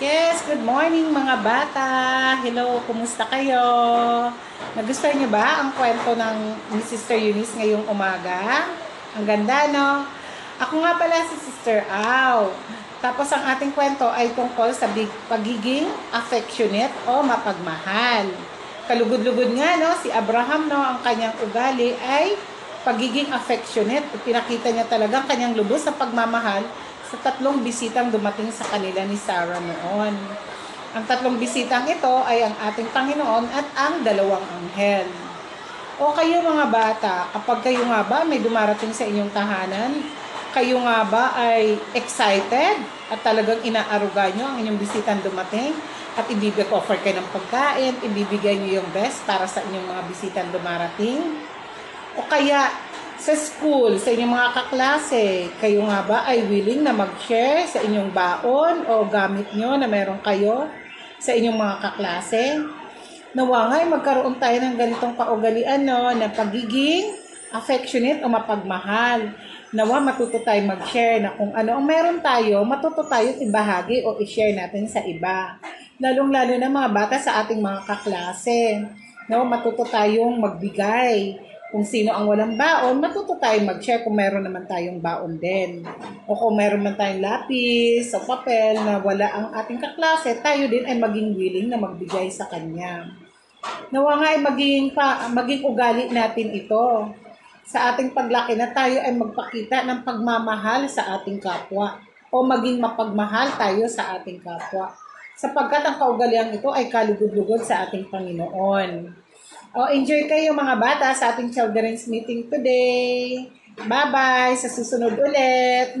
[0.00, 1.92] Yes, good morning mga bata.
[2.40, 3.60] Hello, kumusta kayo?
[4.72, 8.64] Nagustuhan niyo ba ang kwento ng ni Sister Eunice ngayong umaga?
[9.12, 10.08] Ang ganda, no?
[10.56, 12.48] Ako nga pala si Sister Au.
[13.04, 18.32] Tapos ang ating kwento ay tungkol sa big, pagiging affectionate o mapagmahal.
[18.88, 20.00] Kalugod-lugod nga, no?
[20.00, 20.80] Si Abraham, no?
[20.80, 22.40] Ang kanyang ugali ay
[22.88, 24.08] pagiging affectionate.
[24.24, 26.64] Pinakita niya talagang kanyang lubos sa pagmamahal
[27.10, 30.14] sa tatlong bisitang dumating sa kanila ni Sarah noon.
[30.94, 35.10] Ang tatlong bisitang ito ay ang ating Panginoon at ang dalawang anghel.
[35.98, 40.06] O kayo mga bata, kapag kayo nga ba may dumarating sa inyong tahanan,
[40.54, 42.78] kayo nga ba ay excited
[43.10, 45.74] at talagang inaaruga nyo ang inyong bisitang dumating
[46.14, 50.50] at ibibigay offer kayo ng pagkain, ibibigay nyo yung best para sa inyong mga bisitang
[50.50, 51.42] dumarating?
[52.18, 52.70] O kaya
[53.20, 58.16] sa school, sa inyong mga kaklase, kayo nga ba ay willing na mag-share sa inyong
[58.16, 60.64] baon o gamit nyo na meron kayo
[61.20, 62.64] sa inyong mga kaklase?
[63.36, 67.12] Nawa nga ay magkaroon tayo ng ganitong kaugalian no, na pagiging
[67.52, 69.36] affectionate o mapagmahal.
[69.76, 74.56] Nawa matuto tayo mag-share na kung ano ang meron tayo, matuto tayo ibahagi o i-share
[74.56, 75.60] natin sa iba.
[76.00, 78.80] Lalong-lalo na mga bata sa ating mga kaklase.
[79.28, 84.66] No, matuto tayong magbigay kung sino ang walang baon, matuto tayong mag-share kung meron naman
[84.66, 85.86] tayong baon din.
[86.26, 90.82] O kung meron man tayong lapis o papel na wala ang ating kaklase, tayo din
[90.82, 93.06] ay maging willing na magbigay sa kanya.
[93.94, 97.14] Nawa nga ay maging, pa, maging ugali natin ito
[97.62, 102.02] sa ating paglaki na tayo ay magpakita ng pagmamahal sa ating kapwa
[102.34, 104.90] o maging mapagmahal tayo sa ating kapwa
[105.38, 109.08] sapagkat ang kaugalian ito ay kalugod-lugod sa ating Panginoon.
[109.70, 113.46] O, enjoy kayo mga bata sa ating children's meeting today.
[113.78, 114.58] Bye-bye!
[114.58, 115.94] Sa susunod ulit!